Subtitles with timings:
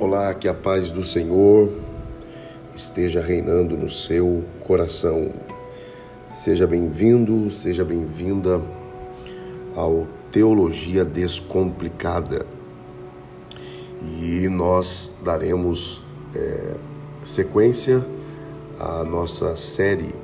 [0.00, 1.70] Olá, que a paz do Senhor
[2.74, 5.30] esteja reinando no seu coração.
[6.32, 8.62] Seja bem-vindo, seja bem-vinda
[9.76, 12.46] ao Teologia Descomplicada.
[14.00, 16.00] E nós daremos
[16.34, 16.76] é,
[17.22, 18.02] sequência
[18.78, 20.14] à nossa série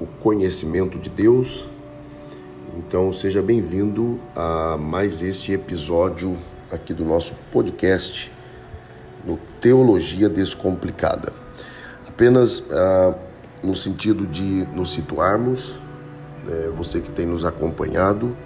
[0.00, 1.68] O Conhecimento de Deus.
[2.78, 6.38] Então, seja bem-vindo a mais este episódio
[6.70, 8.33] aqui do nosso podcast
[9.64, 11.32] Teologia Descomplicada.
[12.06, 13.14] Apenas ah,
[13.62, 15.78] no sentido de nos situarmos,
[16.46, 18.36] é, você que tem nos acompanhado,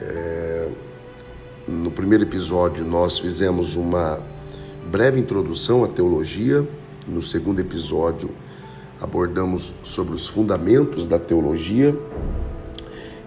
[0.00, 0.68] é,
[1.68, 4.20] no primeiro episódio nós fizemos uma
[4.90, 6.66] breve introdução à teologia,
[7.06, 8.30] no segundo episódio
[8.98, 11.94] abordamos sobre os fundamentos da teologia.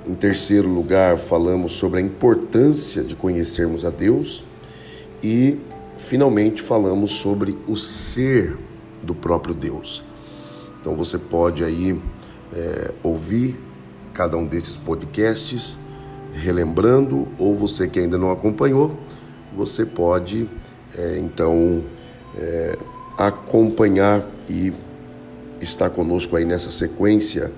[0.08, 4.44] Em terceiro lugar, falamos sobre a importância de conhecermos a Deus.
[5.22, 5.60] E
[6.02, 8.58] finalmente falamos sobre o ser
[9.02, 10.04] do próprio Deus.
[10.80, 12.00] Então você pode aí
[12.54, 13.58] é, ouvir
[14.14, 15.78] cada um desses podcasts,
[16.34, 18.98] relembrando, ou você que ainda não acompanhou,
[19.56, 20.50] você pode
[20.98, 21.84] é, então
[22.38, 22.78] é,
[23.18, 24.74] acompanhar e
[25.62, 27.52] estar conosco aí nessa sequência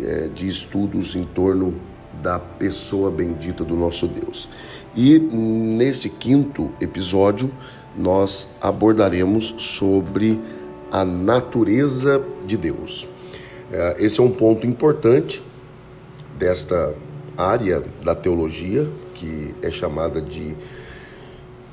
[0.00, 1.74] é, de estudos em torno
[2.22, 4.48] da pessoa bendita do nosso Deus.
[5.00, 7.52] E neste quinto episódio,
[7.96, 10.40] nós abordaremos sobre
[10.90, 13.06] a natureza de Deus.
[13.70, 15.40] É, esse é um ponto importante
[16.36, 16.92] desta
[17.36, 20.56] área da teologia, que é chamada de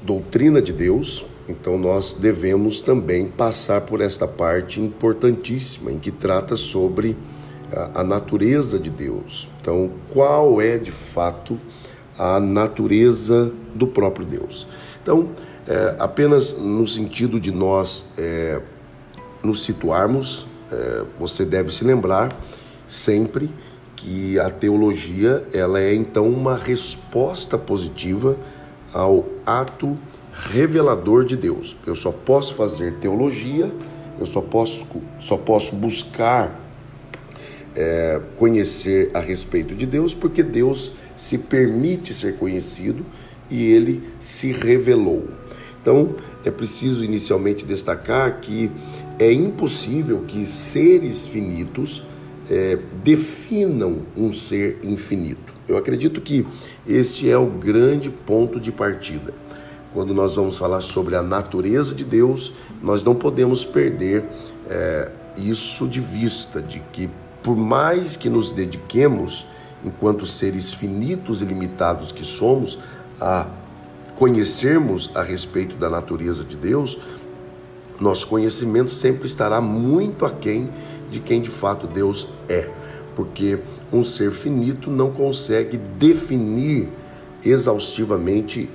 [0.04, 1.26] doutrina de Deus.
[1.50, 7.18] Então, nós devemos também passar por esta parte importantíssima, em que trata sobre
[7.96, 9.50] a natureza de Deus.
[9.60, 11.60] Então, qual é de fato
[12.40, 14.68] natureza do próprio Deus?
[15.02, 15.30] Então,
[15.68, 18.62] é, apenas no sentido de nós é,
[19.44, 22.36] nos situarmos, é, você deve se lembrar
[22.88, 23.50] sempre
[23.96, 28.38] que a teologia ela é então uma resposta positiva
[28.94, 29.98] ao ato
[30.32, 31.78] revelador de Deus.
[31.86, 33.72] Eu só posso fazer teologia,
[34.20, 34.86] eu só posso,
[35.20, 36.60] só posso buscar
[37.76, 43.06] é, conhecer a respeito de Deus, porque Deus se permite ser conhecido
[43.50, 45.28] e ele se revelou.
[45.82, 48.72] Então, é preciso inicialmente destacar que
[49.20, 52.04] é impossível que seres finitos
[52.50, 55.54] é, definam um ser infinito.
[55.68, 56.46] Eu acredito que
[56.88, 59.34] este é o grande ponto de partida.
[59.94, 64.26] Quando nós vamos falar sobre a natureza de Deus, nós não podemos perder
[64.70, 67.10] é, isso de vista, de que
[67.42, 69.46] por mais que nos dediquemos,
[69.84, 72.80] enquanto seres finitos e limitados que somos,
[73.20, 73.48] a
[74.16, 76.98] conhecermos a respeito da natureza de Deus,
[78.00, 80.70] nosso conhecimento sempre estará muito aquém
[81.10, 82.70] de quem de fato Deus é,
[83.16, 83.60] porque
[83.92, 86.90] um ser finito não consegue definir
[87.44, 88.70] exaustivamente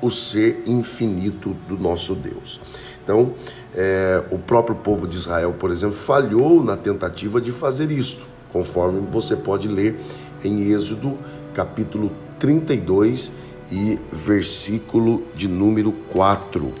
[0.00, 2.60] o ser infinito do nosso Deus.
[3.02, 3.34] Então,
[3.74, 8.22] é, o próprio povo de Israel, por exemplo, falhou na tentativa de fazer isto,
[8.52, 9.98] conforme você pode ler
[10.44, 11.18] em Êxodo
[11.52, 13.32] capítulo 32
[13.70, 16.64] e versículo de número 4.
[16.64, 16.74] Uh,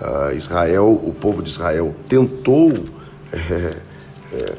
[0.00, 2.72] ah, Israel, o povo de Israel tentou
[3.32, 3.76] é,
[4.32, 4.54] é,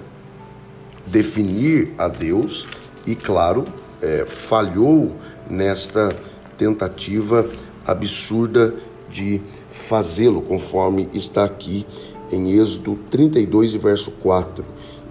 [1.05, 2.67] definir a Deus
[3.05, 3.65] e, claro,
[4.01, 5.15] é, falhou
[5.49, 6.09] nesta
[6.57, 7.47] tentativa
[7.85, 8.73] absurda
[9.09, 11.85] de fazê-lo, conforme está aqui
[12.31, 14.65] em Êxodo 32 e verso 4.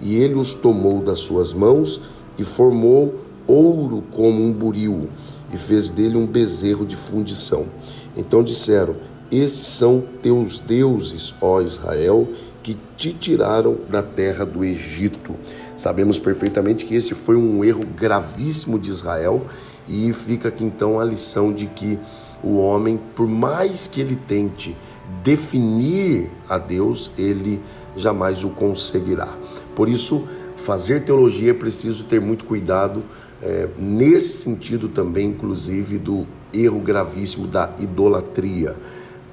[0.05, 1.99] E ele os tomou das suas mãos
[2.37, 3.15] e formou
[3.47, 5.09] ouro como um buril
[5.51, 7.65] e fez dele um bezerro de fundição.
[8.15, 8.97] Então disseram:
[9.31, 12.27] Estes são teus deuses, ó Israel,
[12.61, 15.33] que te tiraram da terra do Egito.
[15.75, 19.41] Sabemos perfeitamente que esse foi um erro gravíssimo de Israel
[19.87, 21.97] e fica aqui então a lição de que
[22.43, 24.77] o homem, por mais que ele tente
[25.23, 27.59] definir a Deus, ele
[27.95, 29.35] jamais o conseguirá.
[29.75, 30.27] Por isso,
[30.57, 33.03] fazer teologia é preciso ter muito cuidado
[33.41, 38.75] é, nesse sentido também, inclusive, do erro gravíssimo da idolatria.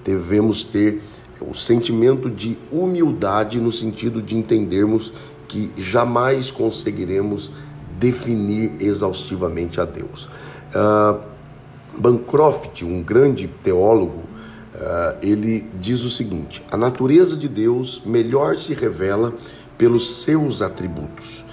[0.05, 1.03] Devemos ter
[1.41, 5.12] o sentimento de humildade no sentido de entendermos
[5.49, 7.53] que jamais conseguiremos
[7.99, 10.29] definir exaustivamente a Deus.
[10.75, 11.20] Uh,
[11.99, 14.23] Bancroft, um grande teólogo,
[14.74, 19.34] uh, ele diz o seguinte: a natureza de Deus melhor se revela
[19.76, 21.44] pelos seus atributos.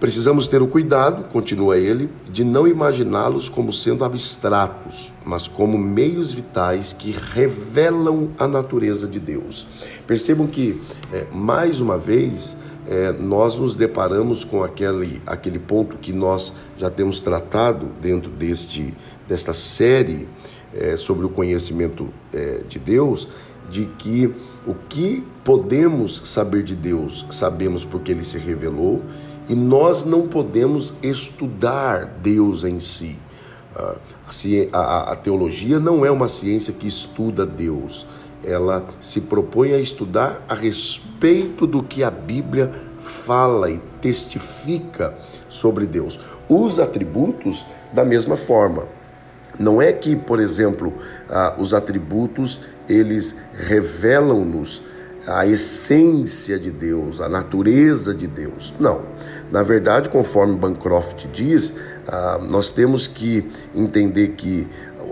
[0.00, 6.32] Precisamos ter o cuidado, continua ele, de não imaginá-los como sendo abstratos, mas como meios
[6.32, 9.66] vitais que revelam a natureza de Deus.
[10.06, 10.80] Percebam que,
[11.12, 12.56] é, mais uma vez,
[12.88, 18.94] é, nós nos deparamos com aquele, aquele ponto que nós já temos tratado dentro deste,
[19.28, 20.26] desta série
[20.74, 23.28] é, sobre o conhecimento é, de Deus,
[23.68, 24.34] de que
[24.66, 29.02] o que podemos saber de Deus, sabemos porque ele se revelou
[29.48, 33.18] e nós não podemos estudar Deus em si.
[33.74, 33.96] Ah,
[34.72, 38.06] a, a, teologia não é uma ciência que estuda Deus,
[38.44, 45.16] ela se propõe a estudar a respeito do que a Bíblia fala e testifica
[45.48, 46.18] sobre Deus.
[46.48, 48.99] Os atributos, da mesma forma.
[49.58, 50.92] Não é que, por exemplo,
[51.28, 54.82] ah, os atributos eles revelam-nos
[55.26, 58.74] a essência de Deus, a natureza de Deus.
[58.80, 59.02] Não.
[59.52, 61.74] Na verdade, conforme Bancroft diz,
[62.08, 64.66] ah, nós temos que entender que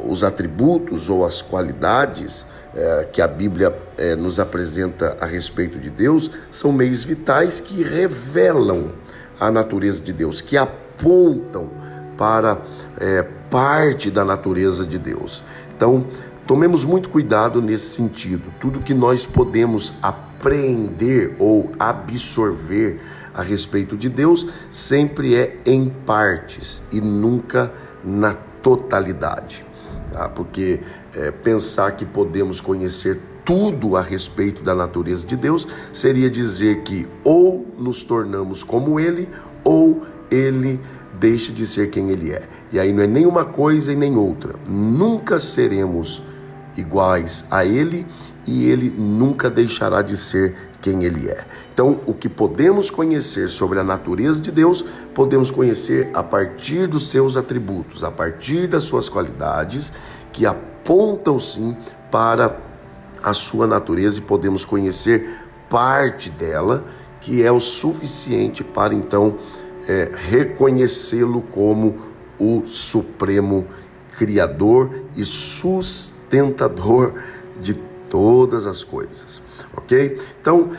[0.07, 5.91] os atributos ou as qualidades eh, que a Bíblia eh, nos apresenta a respeito de
[5.91, 8.93] Deus são meios vitais que revelam
[9.41, 11.71] a natureza de Deus, que apontam
[12.19, 12.61] para
[13.01, 15.43] eh, parte da natureza de Deus.
[15.75, 16.05] Então,
[16.47, 18.53] tomemos muito cuidado nesse sentido.
[18.61, 23.01] Tudo que nós podemos aprender ou absorver
[23.33, 27.73] a respeito de Deus sempre é em partes e nunca
[28.05, 29.65] na totalidade.
[30.13, 30.29] Tá?
[30.29, 30.81] Porque
[31.15, 37.07] é, pensar que podemos conhecer tudo a respeito da natureza de Deus seria dizer que
[37.23, 39.29] ou nos tornamos como Ele
[39.65, 40.81] ou Ele
[41.19, 42.49] deixa de ser quem Ele é.
[42.73, 44.55] E aí não é nem uma coisa e nem outra.
[44.69, 46.23] Nunca seremos
[46.77, 48.07] iguais a Ele
[48.47, 51.45] e Ele nunca deixará de ser quem Ele é.
[51.73, 54.85] Então, o que podemos conhecer sobre a natureza de Deus,
[55.15, 59.93] podemos conhecer a partir dos seus atributos, a partir das suas qualidades,
[60.33, 61.77] que apontam sim
[62.11, 62.57] para
[63.23, 65.29] a sua natureza e podemos conhecer
[65.69, 66.85] parte dela,
[67.21, 69.37] que é o suficiente para então
[69.89, 71.97] é, reconhecê-lo como
[72.39, 73.67] o Supremo
[74.17, 77.15] Criador e sustentador
[77.61, 77.75] de
[78.11, 79.43] todas as coisas,
[79.75, 80.19] ok?
[80.41, 80.71] Então,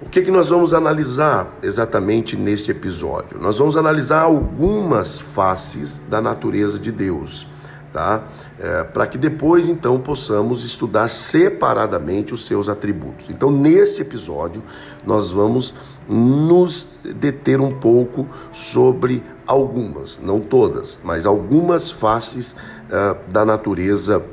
[0.00, 3.38] o que, que nós vamos analisar exatamente neste episódio?
[3.40, 7.48] Nós vamos analisar algumas faces da natureza de Deus,
[7.92, 8.28] tá?
[8.60, 13.28] É, Para que depois então possamos estudar separadamente os seus atributos.
[13.28, 14.62] Então, neste episódio,
[15.04, 15.74] nós vamos
[16.08, 24.24] nos deter um pouco sobre algumas, não todas, mas algumas faces uh, da natureza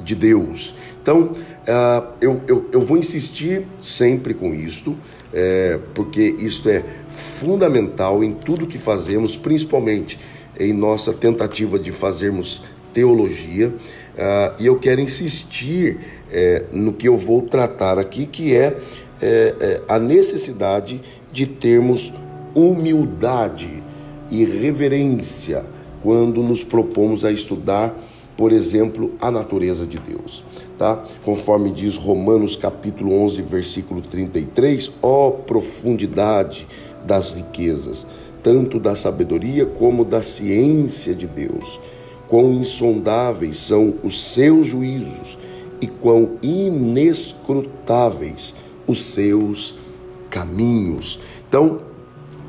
[0.00, 0.74] de Deus.
[1.00, 4.96] Então, uh, eu, eu, eu, vou insistir sempre com isto,
[5.32, 10.18] é, porque isto é fundamental em tudo que fazemos, principalmente
[10.58, 12.62] em nossa tentativa de fazermos
[12.92, 13.68] teologia.
[13.68, 15.98] Uh, e eu quero insistir
[16.30, 18.76] é, no que eu vou tratar aqui, que é,
[19.22, 21.00] é, é a necessidade
[21.32, 22.12] de termos
[22.54, 23.82] humildade
[24.30, 25.64] e reverência
[26.02, 27.94] quando nos propomos a estudar,
[28.36, 30.42] por exemplo, a natureza de Deus
[30.82, 31.02] tá?
[31.24, 36.66] Conforme diz Romanos capítulo 11, versículo 33, ó profundidade
[37.06, 38.04] das riquezas,
[38.42, 41.78] tanto da sabedoria como da ciência de Deus.
[42.28, 45.38] Quão insondáveis são os seus juízos
[45.80, 48.52] e quão inescrutáveis
[48.86, 49.78] os seus
[50.30, 51.20] caminhos.
[51.48, 51.80] Então,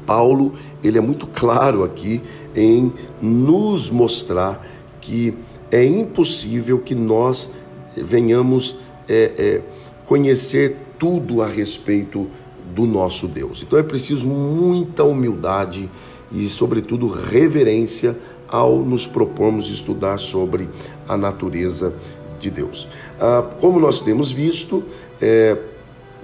[0.06, 2.22] Paulo, ele é muito claro aqui
[2.56, 4.66] em nos mostrar
[5.02, 5.34] que
[5.72, 7.52] é impossível que nós
[7.96, 9.62] venhamos é, é,
[10.06, 12.28] conhecer tudo a respeito
[12.74, 13.62] do nosso Deus.
[13.62, 15.90] Então é preciso muita humildade
[16.32, 20.70] e, sobretudo, reverência ao nos propormos estudar sobre
[21.08, 21.94] a natureza
[22.40, 22.88] de Deus.
[23.20, 24.84] Ah, como nós temos visto,
[25.22, 25.58] é,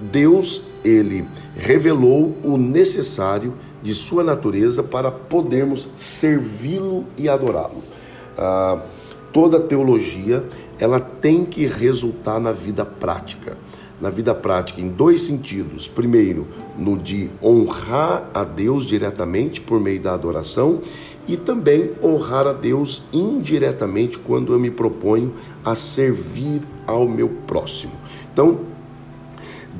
[0.00, 1.26] Deus ele
[1.56, 7.82] revelou o necessário de sua natureza para podermos servi-lo e adorá-lo.
[8.36, 8.80] Ah,
[9.32, 10.44] toda teologia
[10.78, 13.56] ela tem que resultar na vida prática.
[14.00, 15.86] Na vida prática, em dois sentidos.
[15.86, 16.46] Primeiro,
[16.78, 20.80] no de honrar a Deus diretamente por meio da adoração,
[21.28, 27.92] e também honrar a Deus indiretamente quando eu me proponho a servir ao meu próximo.
[28.32, 28.60] Então,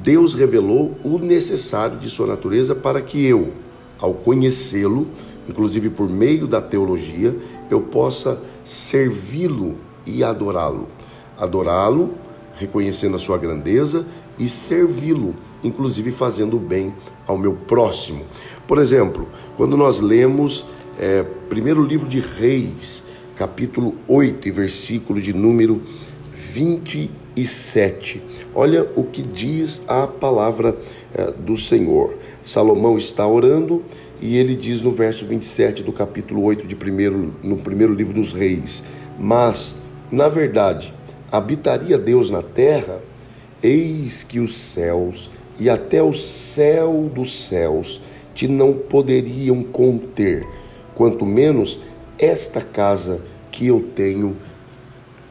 [0.03, 3.53] Deus revelou o necessário de sua natureza para que eu,
[3.99, 5.07] ao conhecê-lo,
[5.49, 7.37] inclusive por meio da teologia,
[7.71, 9.77] eu possa servi-lo
[10.07, 10.89] e adorá-lo.
[11.37, 12.15] Adorá-lo,
[12.55, 14.07] reconhecendo a sua grandeza
[14.39, 16.95] e servi-lo, inclusive fazendo o bem
[17.27, 18.25] ao meu próximo.
[18.67, 20.65] Por exemplo, quando nós lemos
[20.99, 23.05] é, primeiro livro de Reis,
[23.37, 25.83] capítulo 8 e versículo de número
[27.37, 28.23] 27.
[28.55, 30.77] Olha o que diz a palavra
[31.15, 32.15] é, do Senhor.
[32.43, 33.85] Salomão está orando
[34.21, 38.33] e ele diz no verso 27 do capítulo 8 de primeiro, no primeiro livro dos
[38.33, 38.83] Reis:
[39.19, 39.75] Mas,
[40.11, 40.95] na verdade,
[41.31, 43.03] habitaria Deus na terra?
[43.63, 48.01] Eis que os céus e até o céu dos céus
[48.35, 50.47] te não poderiam conter,
[50.95, 51.79] quanto menos
[52.19, 54.37] esta casa que eu tenho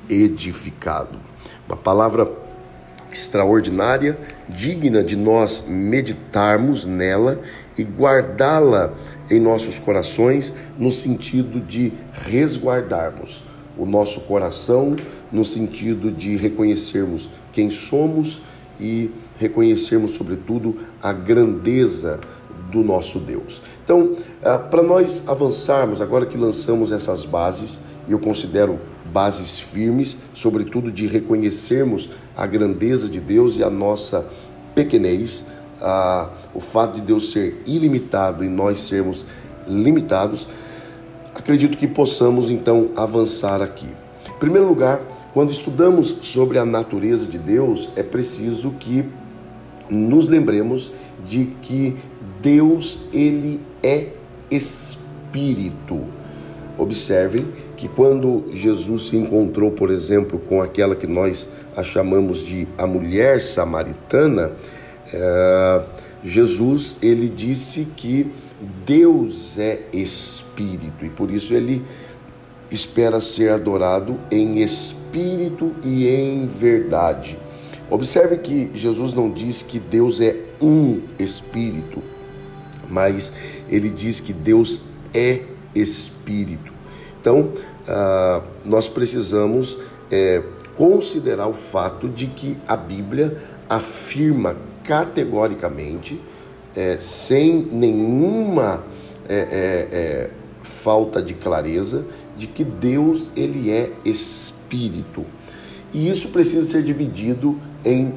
[0.07, 1.28] edificado.
[1.69, 2.27] Uma palavra
[3.11, 4.17] extraordinária,
[4.49, 7.39] digna de nós meditarmos nela
[7.77, 8.91] e guardá-la
[9.29, 13.43] em nossos corações, no sentido de resguardarmos
[13.77, 14.95] o nosso coração,
[15.31, 18.41] no sentido de reconhecermos quem somos
[18.79, 22.19] e reconhecermos, sobretudo, a grandeza
[22.71, 23.61] do nosso Deus.
[23.83, 28.79] Então, ah, para nós avançarmos, agora que lançamos essas bases, e eu considero
[29.11, 34.25] bases firmes, sobretudo de reconhecermos a grandeza de Deus e a nossa
[34.75, 35.45] pequenez,
[35.81, 39.25] a, o fato de Deus ser ilimitado e nós sermos
[39.67, 40.47] limitados,
[41.35, 43.87] acredito que possamos então avançar aqui.
[44.27, 45.01] Em primeiro lugar,
[45.33, 49.05] quando estudamos sobre a natureza de Deus, é preciso que
[49.89, 50.91] nos lembremos
[51.25, 51.97] de que
[52.41, 54.07] Deus ele é
[54.49, 56.18] espírito.
[56.79, 57.45] Observem
[57.75, 61.45] que quando Jesus se encontrou, por exemplo, com aquela que nós
[61.75, 64.53] a chamamos de a mulher samaritana,
[65.13, 65.81] é,
[66.23, 68.31] Jesus ele disse que
[68.85, 71.83] Deus é espírito e por isso ele
[72.71, 77.37] espera ser adorado em espírito e em verdade.
[77.89, 82.01] Observe que Jesus não diz que Deus é um espírito,
[82.87, 83.33] mas
[83.69, 84.79] ele diz que Deus
[85.13, 85.41] é
[85.75, 86.73] espírito.
[87.19, 87.51] Então,
[87.87, 89.77] ah, nós precisamos
[90.11, 90.43] é,
[90.75, 96.19] considerar o fato de que a Bíblia afirma categoricamente,
[96.75, 98.83] é, sem nenhuma
[99.27, 100.29] é, é, é
[100.63, 102.05] falta de clareza,
[102.37, 105.25] de que Deus ele é espírito.
[105.91, 108.13] E isso precisa ser dividido em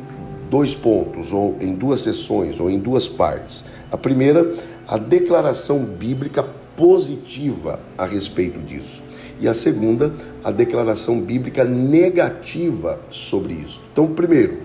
[0.51, 3.65] dois pontos, ou em duas sessões, ou em duas partes.
[3.91, 4.55] A primeira,
[4.87, 6.45] a declaração bíblica
[6.83, 9.01] positiva a respeito disso.
[9.41, 10.13] E a segunda,
[10.43, 13.81] a declaração bíblica negativa sobre isso.
[13.93, 14.59] Então, primeiro,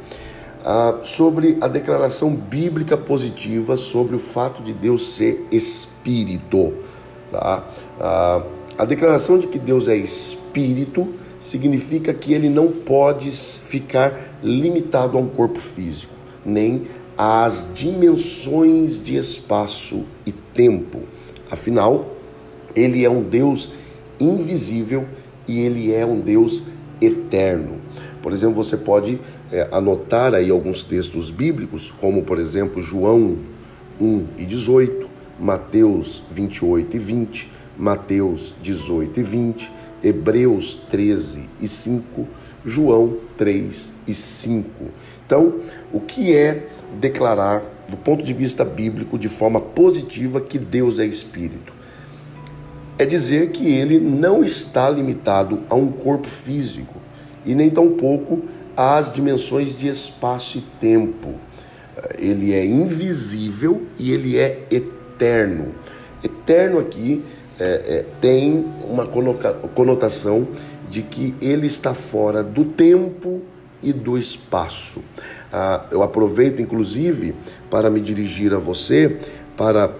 [1.03, 6.73] sobre a declaração bíblica positiva sobre o fato de Deus ser espírito.
[7.31, 7.63] Tá?
[8.75, 11.07] A declaração de que Deus é espírito
[11.39, 19.15] significa que ele não pode ficar limitado a um corpo físico, nem às dimensões de
[19.17, 21.03] espaço e tempo.
[21.49, 22.15] Afinal,
[22.75, 23.71] ele é um Deus
[24.19, 25.05] invisível
[25.47, 26.63] e ele é um Deus
[27.01, 27.81] eterno.
[28.21, 29.19] Por exemplo, você pode
[29.51, 33.37] é, anotar aí alguns textos bíblicos, como por exemplo João
[33.99, 35.07] 1 e 18,
[35.39, 39.71] Mateus 28 e 20, Mateus 18 e 20,
[40.03, 42.27] Hebreus 13 e 5,
[42.65, 44.69] João 3 e 5.
[45.25, 45.59] Então,
[45.93, 46.67] o que é
[46.99, 51.73] declarar, do ponto de vista bíblico, de forma positiva, que Deus é Espírito?
[52.99, 56.95] É dizer que ele não está limitado a um corpo físico
[57.45, 58.43] e nem tampouco
[58.75, 61.35] às dimensões de espaço e tempo.
[62.17, 65.73] Ele é invisível e ele é eterno.
[66.23, 67.23] Eterno aqui
[67.59, 70.47] é, é, tem uma conotação
[70.89, 73.41] de que ele está fora do tempo
[73.81, 75.01] e do espaço.
[75.51, 77.33] Ah, eu aproveito, inclusive,
[77.69, 79.17] para me dirigir a você,
[79.55, 79.91] para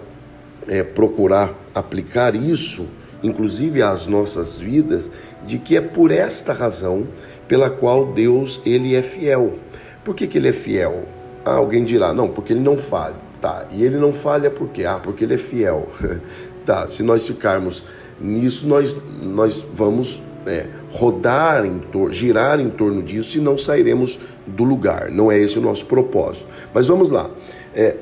[0.66, 2.86] é, procurar aplicar isso,
[3.22, 5.10] inclusive às nossas vidas,
[5.46, 7.08] de que é por esta razão
[7.46, 9.58] pela qual Deus ele é fiel.
[10.04, 11.04] Por que, que ele é fiel?
[11.44, 13.28] Ah, alguém dirá, não, porque ele não falha.
[13.40, 14.84] Tá, e ele não falha por quê?
[14.84, 15.88] Ah, porque ele é fiel.
[16.66, 17.82] Tá, se nós ficarmos
[18.20, 24.18] nisso, nós, nós vamos é, rodar em torno, girar em torno disso e não sairemos
[24.46, 25.10] do lugar.
[25.10, 26.46] Não é esse o nosso propósito.
[26.72, 27.30] Mas vamos lá.
[27.74, 27.94] É,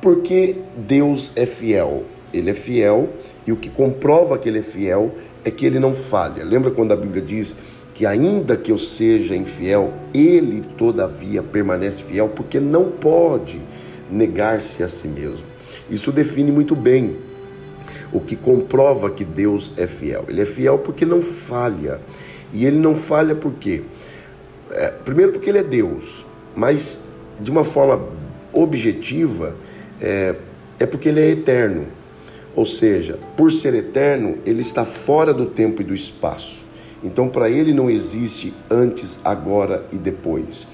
[0.00, 2.04] porque Deus é fiel?
[2.34, 3.10] Ele é fiel
[3.46, 5.12] e o que comprova que ele é fiel
[5.44, 6.44] é que ele não falha.
[6.44, 7.56] Lembra quando a Bíblia diz
[7.94, 13.60] que ainda que eu seja infiel, ele todavia permanece fiel, porque não pode
[14.10, 15.46] negar-se a si mesmo.
[15.90, 17.16] Isso define muito bem
[18.12, 20.24] o que comprova que Deus é fiel.
[20.28, 22.00] Ele é fiel porque não falha.
[22.52, 23.82] E ele não falha por quê?
[24.70, 27.00] É, primeiro, porque ele é Deus, mas
[27.40, 28.06] de uma forma
[28.52, 29.54] objetiva,
[30.00, 30.34] é,
[30.78, 31.86] é porque ele é eterno.
[32.54, 36.64] Ou seja, por ser eterno, ele está fora do tempo e do espaço.
[37.02, 40.66] Então, para ele não existe antes, agora e depois.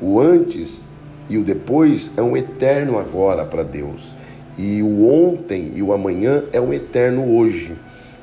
[0.00, 0.84] O antes
[1.28, 4.14] e o depois é um eterno agora para Deus.
[4.58, 7.76] E o ontem e o amanhã é um eterno hoje.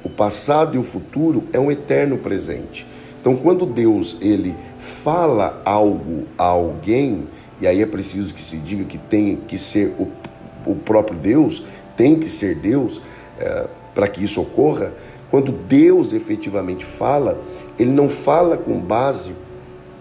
[0.03, 2.85] O passado e o futuro é um eterno presente.
[3.21, 7.27] Então, quando Deus ele fala algo a alguém,
[7.59, 10.11] e aí é preciso que se diga que tem que ser o,
[10.65, 11.63] o próprio Deus,
[11.95, 13.01] tem que ser Deus
[13.39, 14.93] é, para que isso ocorra.
[15.31, 17.41] Quando Deus efetivamente fala,
[17.79, 19.31] ele não fala com base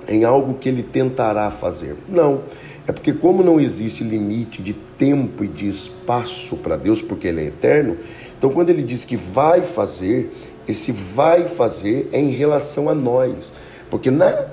[0.06, 1.96] em algo que ele tentará fazer.
[2.08, 2.42] Não.
[2.86, 7.40] É porque, como não existe limite de tempo e de espaço para Deus, porque Ele
[7.40, 7.96] é eterno,
[8.36, 10.30] então quando Ele diz que vai fazer,
[10.68, 13.52] esse vai fazer é em relação a nós.
[13.90, 14.46] Porque na,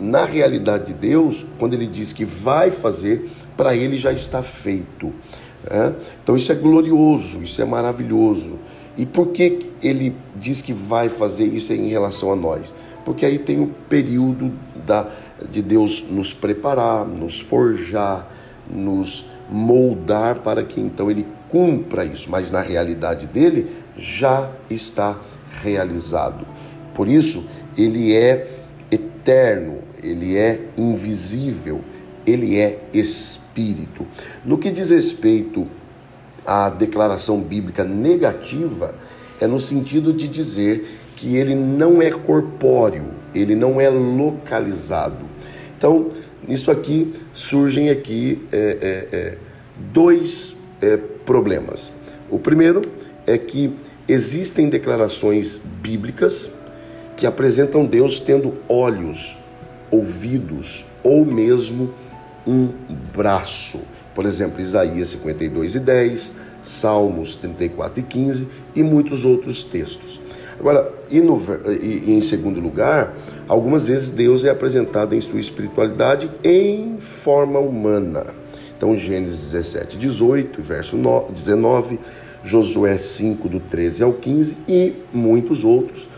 [0.00, 5.12] na realidade de Deus, quando Ele diz que vai fazer, para Ele já está feito.
[5.70, 5.94] Né?
[6.22, 8.58] Então isso é glorioso, isso é maravilhoso.
[8.96, 12.74] E por que Ele diz que vai fazer isso em relação a nós?
[13.04, 14.52] Porque aí tem o período
[14.86, 15.10] da,
[15.50, 18.28] de Deus nos preparar, nos forjar,
[18.70, 25.18] nos moldar para que então ele cumpra isso, mas na realidade dele já está
[25.62, 26.46] realizado.
[26.94, 27.44] Por isso,
[27.76, 28.48] ele é
[28.90, 31.80] eterno, ele é invisível,
[32.26, 34.06] ele é espírito.
[34.44, 35.66] No que diz respeito
[36.46, 38.94] à declaração bíblica negativa,
[39.40, 45.31] é no sentido de dizer que ele não é corpóreo, ele não é localizado.
[45.82, 46.12] Então,
[46.46, 48.56] nisso aqui surgem aqui é,
[49.10, 49.38] é, é,
[49.92, 51.92] dois é, problemas.
[52.30, 52.82] O primeiro
[53.26, 53.74] é que
[54.06, 56.52] existem declarações bíblicas
[57.16, 59.36] que apresentam Deus tendo olhos,
[59.90, 61.92] ouvidos ou mesmo
[62.46, 62.68] um
[63.12, 63.80] braço.
[64.14, 70.20] Por exemplo, Isaías 52 e 10, Salmos 34 e 15 e muitos outros textos.
[70.62, 73.16] Agora, e, no, e, e, em segundo lugar,
[73.48, 78.26] algumas vezes Deus é apresentado em sua espiritualidade em forma humana.
[78.76, 80.96] Então, Gênesis 17, 18, verso
[81.28, 81.98] 19,
[82.44, 86.08] Josué 5, do 13 ao 15 e muitos outros,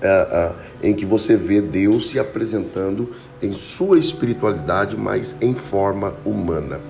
[0.00, 6.14] é, é, em que você vê Deus se apresentando em sua espiritualidade, mas em forma
[6.24, 6.80] humana.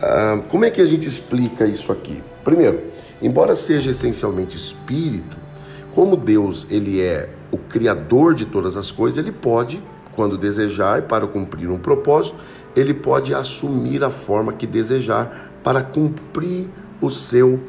[0.00, 2.22] Ah, como é que a gente explica isso aqui?
[2.44, 2.84] Primeiro,
[3.20, 5.41] embora seja essencialmente espírito,
[5.94, 9.82] como Deus ele é o criador de todas as coisas, ele pode,
[10.14, 12.38] quando desejar e para cumprir um propósito,
[12.74, 16.68] ele pode assumir a forma que desejar para cumprir
[17.00, 17.60] o seu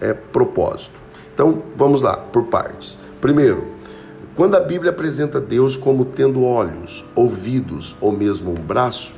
[0.00, 0.94] é, propósito.
[1.34, 2.98] Então, vamos lá, por partes.
[3.20, 3.64] Primeiro,
[4.34, 9.14] quando a Bíblia apresenta Deus como tendo olhos, ouvidos ou mesmo um braço,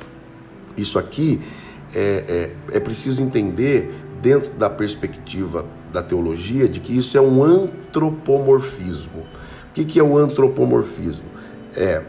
[0.75, 1.41] isso aqui
[1.93, 7.43] é, é, é preciso entender dentro da perspectiva da teologia de que isso é um
[7.43, 9.21] antropomorfismo.
[9.69, 11.25] O que, que é o antropomorfismo?
[11.75, 12.01] É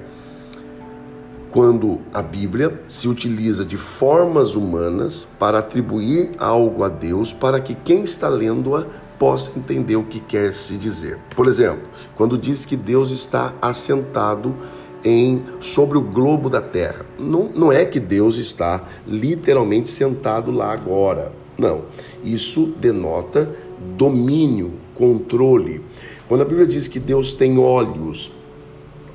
[1.51, 7.75] quando a Bíblia se utiliza de formas humanas para atribuir algo a Deus para que
[7.75, 8.85] quem está lendo-a
[9.19, 11.19] possa entender o que quer se dizer.
[11.35, 14.55] Por exemplo, quando diz que Deus está assentado
[15.03, 17.07] em sobre o globo da Terra.
[17.19, 21.33] Não, não é que Deus está literalmente sentado lá agora.
[21.57, 21.85] Não.
[22.23, 23.51] Isso denota
[23.97, 25.81] domínio, controle.
[26.29, 28.33] Quando a Bíblia diz que Deus tem olhos,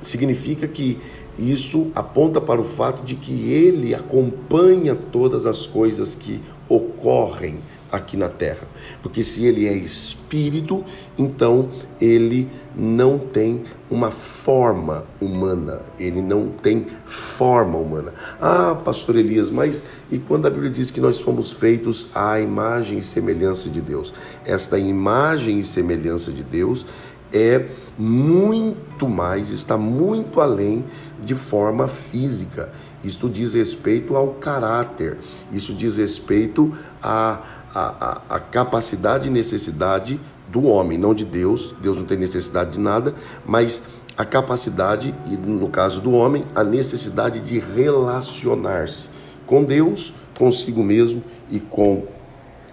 [0.00, 0.98] significa que
[1.38, 7.58] isso aponta para o fato de que ele acompanha todas as coisas que ocorrem
[7.92, 8.66] aqui na terra.
[9.02, 10.82] Porque se ele é espírito,
[11.18, 11.68] então
[12.00, 18.14] ele não tem uma forma humana, ele não tem forma humana.
[18.40, 22.98] Ah, pastor Elias, mas e quando a Bíblia diz que nós fomos feitos à imagem
[22.98, 24.14] e semelhança de Deus?
[24.46, 26.86] Esta imagem e semelhança de Deus
[27.32, 27.66] é
[27.98, 30.84] muito mais, está muito além
[31.20, 32.72] de forma física.
[33.02, 35.18] Isto diz respeito ao caráter,
[35.50, 41.74] isso diz respeito a a, a, a capacidade e necessidade do homem, não de Deus.
[41.80, 43.14] Deus não tem necessidade de nada,
[43.46, 43.84] mas
[44.16, 49.08] a capacidade, e no caso do homem, a necessidade de relacionar-se
[49.46, 52.06] com Deus, consigo mesmo e com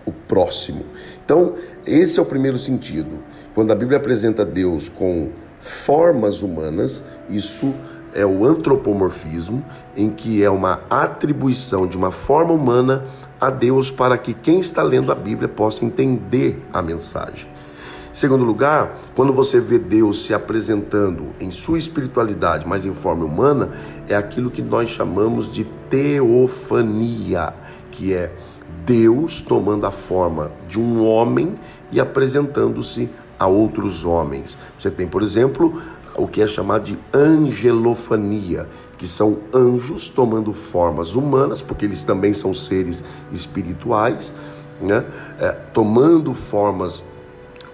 [0.05, 0.85] o próximo.
[1.23, 3.19] Então, esse é o primeiro sentido.
[3.55, 7.73] Quando a Bíblia apresenta Deus com formas humanas, isso
[8.13, 9.63] é o antropomorfismo,
[9.95, 13.05] em que é uma atribuição de uma forma humana
[13.39, 17.49] a Deus para que quem está lendo a Bíblia possa entender a mensagem.
[18.11, 23.69] Segundo lugar, quando você vê Deus se apresentando em sua espiritualidade, mas em forma humana,
[24.07, 27.53] é aquilo que nós chamamos de teofania,
[27.91, 28.31] que é
[28.85, 31.57] Deus tomando a forma de um homem
[31.91, 34.57] e apresentando-se a outros homens.
[34.77, 35.81] Você tem, por exemplo,
[36.19, 42.33] o que é chamado de angelofania, que são anjos tomando formas humanas, porque eles também
[42.33, 44.33] são seres espirituais,
[44.81, 45.05] né?
[45.39, 47.03] É, tomando formas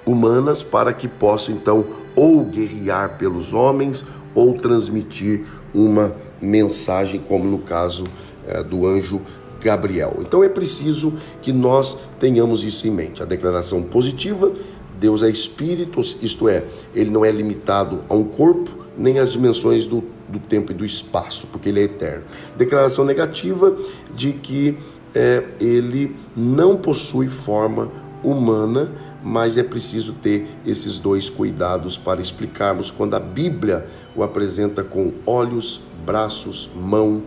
[0.05, 7.59] humanas para que possam então ou guerrear pelos homens ou transmitir uma mensagem, como no
[7.59, 8.05] caso
[8.47, 9.21] é, do anjo
[9.61, 10.17] Gabriel.
[10.19, 13.23] Então é preciso que nós tenhamos isso em mente.
[13.23, 14.51] A declaração positiva
[14.99, 19.85] Deus é espírito, isto é, ele não é limitado a um corpo, nem às dimensões
[19.87, 22.23] do, do tempo e do espaço, porque ele é eterno.
[22.57, 23.75] Declaração negativa
[24.15, 24.77] de que
[25.13, 27.91] é, ele não possui forma
[28.23, 28.91] humana,
[29.23, 35.11] mas é preciso ter esses dois cuidados para explicarmos quando a Bíblia o apresenta com
[35.25, 37.23] olhos, braços, mão,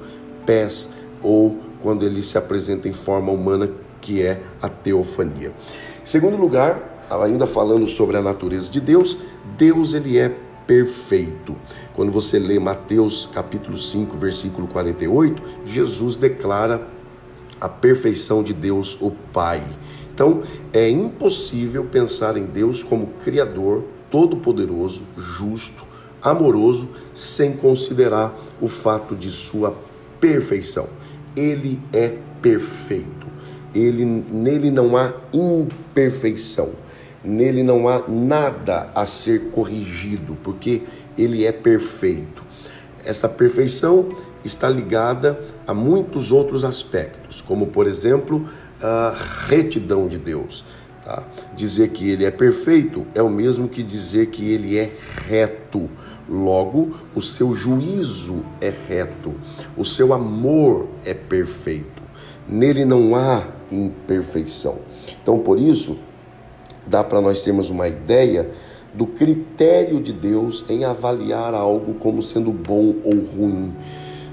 [0.46, 0.88] pés
[1.22, 5.52] ou quando ele se apresenta em forma humana, que é a teofania.
[6.04, 9.18] Segundo lugar, ainda falando sobre a natureza de Deus,
[9.56, 10.34] Deus ele é
[10.66, 11.56] perfeito.
[11.94, 16.86] Quando você lê Mateus capítulo 5, versículo 48, Jesus declara
[17.60, 19.62] a perfeição de Deus, o Pai.
[20.12, 20.42] Então,
[20.72, 25.84] é impossível pensar em Deus como criador, todo-poderoso, justo,
[26.22, 29.76] amoroso, sem considerar o fato de sua
[30.20, 30.88] perfeição.
[31.36, 33.26] Ele é perfeito.
[33.74, 36.70] Ele nele não há imperfeição.
[37.24, 40.82] Nele não há nada a ser corrigido, porque
[41.16, 42.44] ele é perfeito.
[43.04, 44.08] Essa perfeição
[44.44, 48.48] está ligada a muitos outros aspectos, como por exemplo
[48.80, 49.16] a
[49.48, 50.64] retidão de Deus.
[51.04, 51.24] Tá?
[51.56, 54.92] Dizer que ele é perfeito é o mesmo que dizer que ele é
[55.26, 55.88] reto.
[56.28, 59.34] Logo, o seu juízo é reto,
[59.74, 62.02] o seu amor é perfeito.
[62.46, 64.80] Nele não há imperfeição.
[65.22, 65.98] Então, por isso,
[66.88, 68.50] dá para nós termos uma ideia
[68.94, 73.74] do critério de Deus em avaliar algo como sendo bom ou ruim.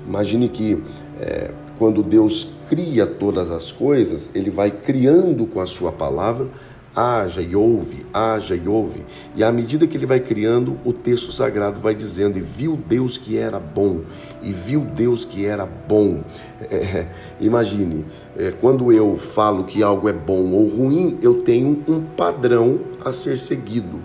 [0.07, 0.83] Imagine que
[1.19, 6.47] é, quando Deus cria todas as coisas, Ele vai criando com a Sua palavra,
[6.95, 9.03] haja e ouve, haja e ouve.
[9.35, 13.17] E à medida que ele vai criando, o texto sagrado vai dizendo: e viu Deus
[13.17, 14.01] que era bom,
[14.41, 16.23] e viu Deus que era bom.
[16.61, 17.07] É,
[17.41, 18.05] imagine,
[18.37, 23.11] é, quando eu falo que algo é bom ou ruim, eu tenho um padrão a
[23.11, 23.99] ser seguido.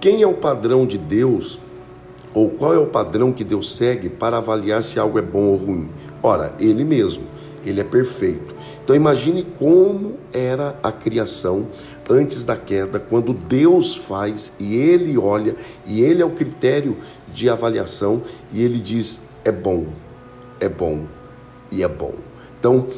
[0.00, 1.60] Quem é o padrão de Deus?
[2.32, 5.56] Ou qual é o padrão que Deus segue para avaliar se algo é bom ou
[5.56, 5.88] ruim?
[6.20, 7.24] Ora, Ele mesmo,
[7.64, 8.53] Ele é perfeito.
[8.84, 11.68] Então imagine como era a criação
[12.08, 16.98] antes da queda, quando Deus faz e Ele olha, e Ele é o critério
[17.32, 19.86] de avaliação, e Ele diz: é bom,
[20.60, 21.06] é bom
[21.72, 22.12] e é bom.
[22.60, 22.88] Então,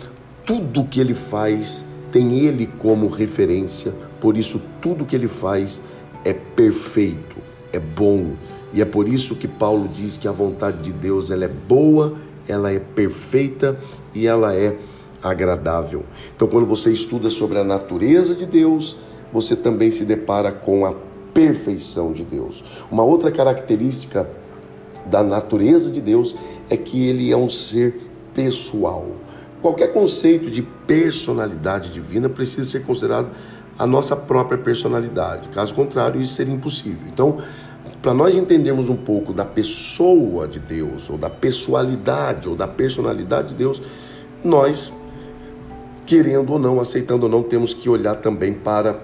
[0.44, 5.81] tudo que Ele faz tem Ele como referência, por isso, tudo que Ele faz
[6.25, 7.37] é perfeito,
[7.72, 8.35] é bom.
[8.72, 12.14] E é por isso que Paulo diz que a vontade de Deus ela é boa,
[12.49, 13.79] ela é perfeita
[14.12, 14.77] e ela é
[15.22, 16.05] agradável.
[16.35, 18.96] Então, quando você estuda sobre a natureza de Deus,
[19.33, 20.94] você também se depara com a
[21.35, 22.64] perfeição de Deus.
[22.90, 24.29] Uma outra característica
[25.05, 26.35] da natureza de Deus
[26.70, 28.00] é que ele é um ser
[28.35, 29.07] pessoal.
[29.61, 33.31] Qualquer conceito de personalidade divina precisa ser considerado
[33.79, 35.48] a nossa própria personalidade.
[35.48, 37.07] Caso contrário, isso seria impossível.
[37.12, 37.38] Então,
[38.00, 43.48] para nós entendermos um pouco da pessoa de Deus, ou da pessoalidade, ou da personalidade
[43.48, 43.83] de Deus,
[44.44, 44.92] nós
[46.06, 49.00] querendo ou não, aceitando ou não, temos que olhar também para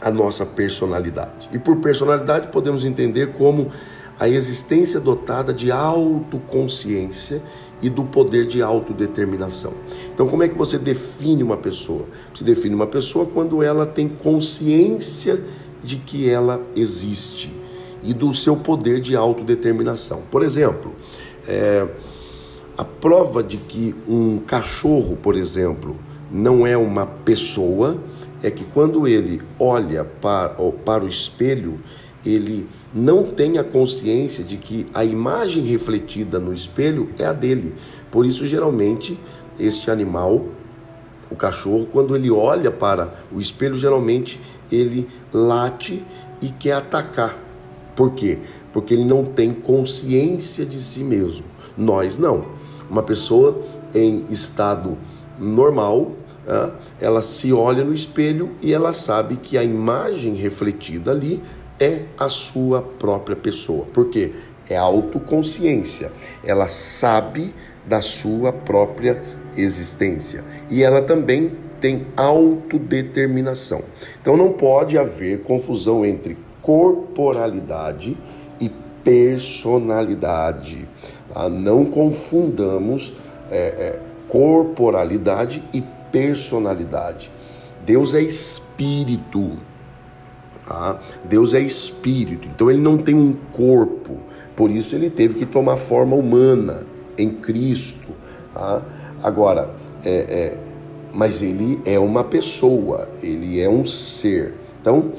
[0.00, 1.48] a nossa personalidade.
[1.52, 3.70] E por personalidade podemos entender como
[4.18, 7.42] a existência dotada de autoconsciência
[7.80, 9.72] e do poder de autodeterminação.
[10.12, 12.06] Então, como é que você define uma pessoa?
[12.34, 15.42] Você define uma pessoa quando ela tem consciência
[15.82, 17.52] de que ela existe
[18.02, 20.22] e do seu poder de autodeterminação.
[20.30, 20.92] Por exemplo,
[21.48, 21.86] é,
[22.76, 25.96] a prova de que um cachorro, por exemplo,
[26.34, 27.96] não é uma pessoa,
[28.42, 30.48] é que quando ele olha para,
[30.84, 31.78] para o espelho,
[32.26, 37.72] ele não tem a consciência de que a imagem refletida no espelho é a dele.
[38.10, 39.16] Por isso, geralmente,
[39.60, 40.46] este animal,
[41.30, 44.40] o cachorro, quando ele olha para o espelho, geralmente
[44.72, 46.02] ele late
[46.42, 47.38] e quer atacar.
[47.94, 48.38] Por quê?
[48.72, 51.46] Porque ele não tem consciência de si mesmo.
[51.78, 52.46] Nós não.
[52.90, 53.62] Uma pessoa
[53.94, 54.98] em estado
[55.38, 56.12] normal,
[57.00, 61.42] ela se olha no espelho e ela sabe que a imagem refletida ali
[61.80, 63.86] é a sua própria pessoa.
[63.86, 64.32] Por quê?
[64.68, 66.12] É autoconsciência.
[66.44, 67.54] Ela sabe
[67.86, 69.22] da sua própria
[69.56, 70.44] existência.
[70.70, 73.82] E ela também tem autodeterminação.
[74.20, 78.16] Então não pode haver confusão entre corporalidade
[78.58, 78.70] e
[79.02, 80.88] personalidade.
[81.32, 81.48] Tá?
[81.48, 83.12] Não confundamos
[83.50, 85.82] é, é, corporalidade e
[86.14, 87.28] personalidade.
[87.84, 89.58] Deus é espírito.
[90.64, 91.00] Tá?
[91.24, 94.16] Deus é espírito, então ele não tem um corpo,
[94.56, 96.86] por isso ele teve que tomar forma humana
[97.18, 98.08] em Cristo.
[98.54, 98.80] Tá?
[99.22, 100.56] Agora, é, é,
[101.12, 104.54] mas ele é uma pessoa, ele é um ser.
[104.80, 105.12] Então,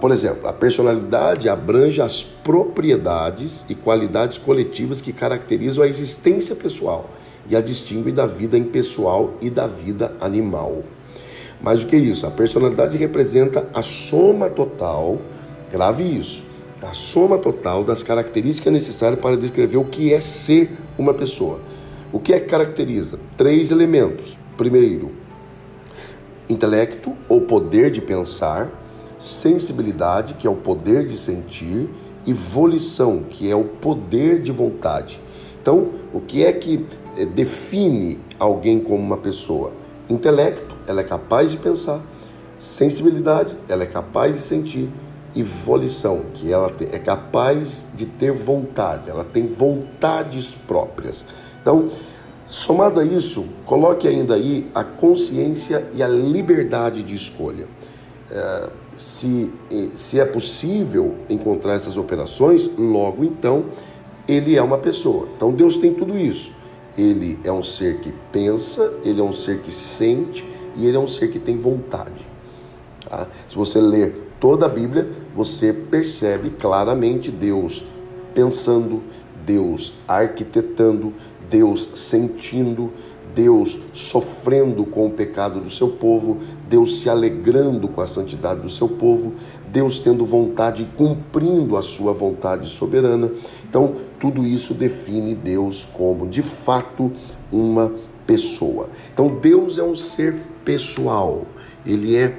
[0.00, 7.10] por exemplo, a personalidade abrange as propriedades e qualidades coletivas que caracterizam a existência pessoal
[7.48, 10.82] e a distingue da vida impessoal e da vida animal.
[11.60, 15.18] Mais do que isso, a personalidade representa a soma total,
[15.70, 16.44] grave isso,
[16.82, 21.60] a soma total das características necessárias para descrever o que é ser uma pessoa.
[22.12, 23.18] O que é que caracteriza?
[23.36, 24.38] Três elementos.
[24.56, 25.12] Primeiro,
[26.48, 28.70] intelecto ou poder de pensar,
[29.18, 31.88] sensibilidade, que é o poder de sentir,
[32.26, 35.20] e volição, que é o poder de vontade.
[35.60, 36.84] Então, o que é que
[37.24, 39.72] define alguém como uma pessoa?
[40.08, 42.00] Intelecto, ela é capaz de pensar.
[42.58, 44.90] Sensibilidade, ela é capaz de sentir.
[45.34, 51.26] E volição, que ela é capaz de ter vontade, ela tem vontades próprias.
[51.60, 51.90] Então,
[52.46, 57.66] somado a isso, coloque ainda aí a consciência e a liberdade de escolha.
[58.30, 59.52] É, se,
[59.92, 63.66] se é possível encontrar essas operações, logo então
[64.26, 65.28] ele é uma pessoa.
[65.36, 66.55] Então Deus tem tudo isso.
[66.96, 71.00] Ele é um ser que pensa, ele é um ser que sente e ele é
[71.00, 72.26] um ser que tem vontade.
[73.08, 73.26] Tá?
[73.48, 77.84] Se você ler toda a Bíblia, você percebe claramente Deus
[78.34, 79.02] pensando,
[79.44, 81.14] Deus arquitetando,
[81.48, 82.92] Deus sentindo,
[83.34, 88.70] Deus sofrendo com o pecado do seu povo, Deus se alegrando com a santidade do
[88.70, 89.34] seu povo,
[89.68, 93.30] Deus tendo vontade e cumprindo a sua vontade soberana.
[93.68, 97.12] Então, tudo isso define Deus como, de fato,
[97.50, 97.92] uma
[98.26, 98.88] pessoa.
[99.12, 101.46] Então, Deus é um ser pessoal.
[101.84, 102.38] Ele é,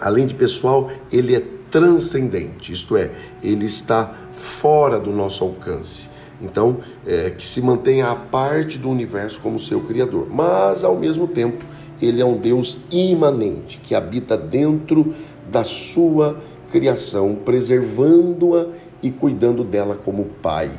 [0.00, 3.10] além de pessoal, ele é transcendente, isto é,
[3.42, 6.08] ele está fora do nosso alcance.
[6.40, 10.28] Então, é, que se mantenha a parte do universo como seu criador.
[10.30, 11.64] Mas, ao mesmo tempo,
[12.00, 15.14] ele é um Deus imanente, que habita dentro
[15.50, 16.38] da sua
[16.70, 18.68] criação, preservando-a
[19.02, 20.70] e cuidando dela como pai.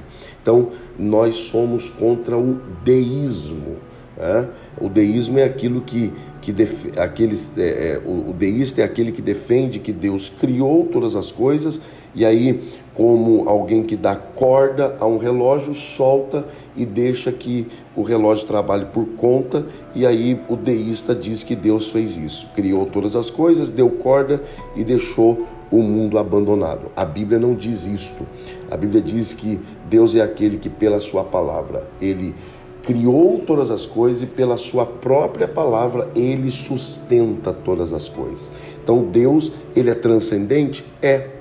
[0.41, 3.78] Então, nós somos contra o deísmo.
[4.17, 4.47] Né?
[4.80, 6.88] O deísmo é aquilo que, que def...
[6.97, 11.32] aqueles, é, é, o, o deísta é aquele que defende que Deus criou todas as
[11.32, 11.80] coisas
[12.15, 12.63] e aí,
[12.95, 18.86] como alguém que dá corda a um relógio, solta e deixa que o relógio trabalhe
[18.86, 23.69] por conta, e aí o deísta diz que Deus fez isso, criou todas as coisas,
[23.69, 24.41] deu corda
[24.75, 26.92] e deixou o mundo abandonado.
[26.96, 28.26] A Bíblia não diz isto.
[28.70, 32.36] A Bíblia diz que Deus é aquele que, pela Sua palavra, Ele
[32.84, 38.50] criou todas as coisas e, pela Sua própria palavra, Ele sustenta todas as coisas.
[38.84, 40.86] Então, Deus, Ele é transcendente?
[41.02, 41.40] É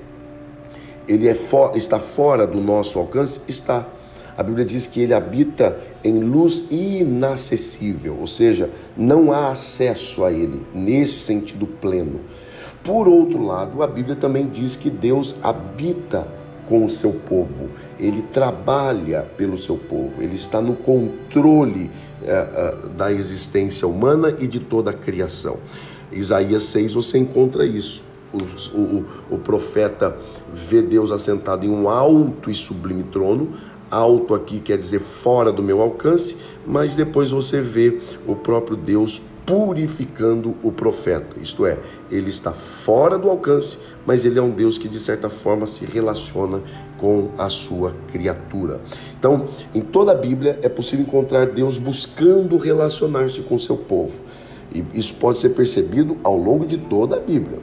[1.09, 3.41] ele é for, está fora do nosso alcance?
[3.47, 3.87] Está.
[4.37, 10.31] A Bíblia diz que ele habita em luz inacessível, ou seja, não há acesso a
[10.31, 12.21] ele, nesse sentido pleno.
[12.83, 16.27] Por outro lado, a Bíblia também diz que Deus habita
[16.67, 17.67] com o seu povo,
[17.99, 21.89] ele trabalha pelo seu povo, ele está no controle
[22.23, 25.57] é, é, da existência humana e de toda a criação.
[26.11, 30.15] Isaías 6 você encontra isso o, o, o profeta
[30.53, 33.53] vê Deus assentado em um alto e sublime trono.
[33.89, 39.21] Alto aqui quer dizer fora do meu alcance, mas depois você vê o próprio Deus
[39.49, 41.39] purificando o profeta.
[41.41, 41.79] Isto é,
[42.11, 45.85] ele está fora do alcance, mas ele é um Deus que de certa forma se
[45.85, 46.61] relaciona
[46.99, 48.79] com a sua criatura.
[49.17, 54.19] Então, em toda a Bíblia é possível encontrar Deus buscando relacionar-se com seu povo.
[54.71, 57.59] E isso pode ser percebido ao longo de toda a Bíblia.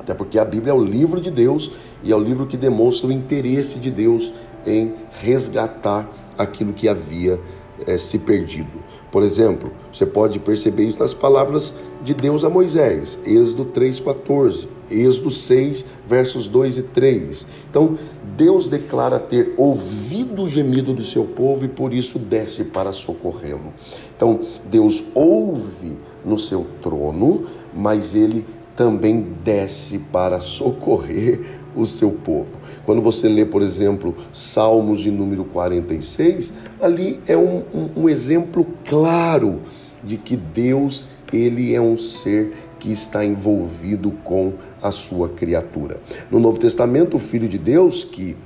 [0.00, 1.72] Até porque a Bíblia é o livro de Deus
[2.02, 4.32] e é o livro que demonstra o interesse de Deus
[4.66, 7.38] em resgatar aquilo que havia
[7.86, 8.82] é, se perdido.
[9.12, 15.30] Por exemplo, você pode perceber isso nas palavras de Deus a Moisés, Êxodo 3,14, Êxodo
[15.30, 17.46] 6, versos 2 e 3.
[17.70, 17.98] Então,
[18.34, 23.74] Deus declara ter ouvido o gemido do seu povo e por isso desce para socorrê-lo.
[24.16, 27.44] Então, Deus ouve no seu trono,
[27.74, 32.50] mas ele também desce para socorrer o seu povo.
[32.84, 38.66] Quando você lê, por exemplo, Salmos de número 46, ali é um, um, um exemplo
[38.84, 39.60] claro
[40.02, 46.00] de que Deus ele é um ser que está envolvido com a sua criatura.
[46.30, 48.36] No Novo Testamento, o Filho de Deus, que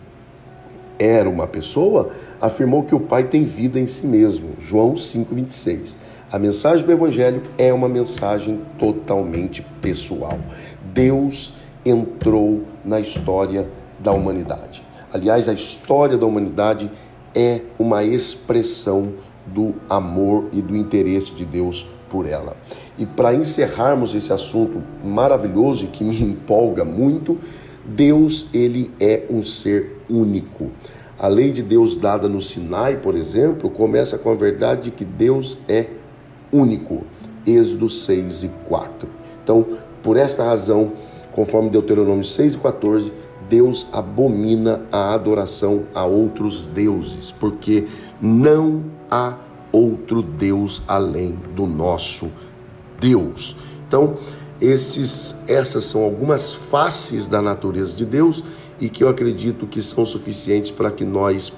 [0.99, 2.11] era uma pessoa,
[2.41, 4.51] afirmou que o Pai tem vida em si mesmo.
[4.59, 5.97] João 5,26.
[6.31, 10.39] A mensagem do Evangelho é uma mensagem totalmente pessoal.
[10.93, 13.69] Deus entrou na história
[13.99, 14.87] da humanidade.
[15.13, 16.91] Aliás, a história da humanidade
[17.35, 19.15] é uma expressão
[19.47, 22.57] do amor e do interesse de Deus por ela.
[22.97, 27.39] E para encerrarmos esse assunto maravilhoso e que me empolga muito,
[27.85, 30.71] Deus, ele é um ser único.
[31.19, 35.05] A lei de Deus dada no Sinai, por exemplo, começa com a verdade de que
[35.05, 35.87] Deus é
[36.53, 37.05] único.
[37.47, 39.09] Êxodo 6 e 4.
[39.43, 39.67] Então,
[40.03, 40.93] por esta razão,
[41.37, 43.13] conforme Deuteronômio 6 e 14,
[43.47, 47.87] Deus abomina a adoração a outros deuses, porque
[48.21, 49.37] não há
[49.71, 52.31] outro Deus além do nosso
[52.99, 53.55] Deus.
[53.87, 54.17] Então,
[54.59, 58.43] esses, essas são algumas faces da natureza de Deus
[58.81, 61.53] e que eu acredito que são suficientes para que nós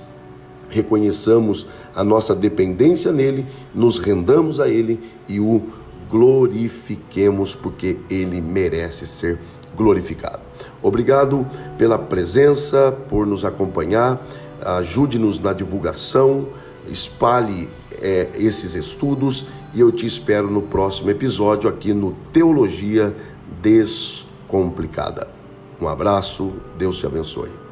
[0.68, 5.62] reconheçamos a nossa dependência nele, nos rendamos a ele e o
[6.10, 9.38] glorifiquemos, porque ele merece ser
[9.78, 10.40] glorificado.
[10.82, 11.46] Obrigado
[11.78, 14.20] pela presença, por nos acompanhar,
[14.60, 16.48] ajude-nos na divulgação,
[16.90, 17.68] espalhe
[18.02, 23.14] é, esses estudos e eu te espero no próximo episódio aqui no Teologia
[23.62, 25.28] Descomplicada.
[25.80, 27.67] Um abraço, Deus te abençoe.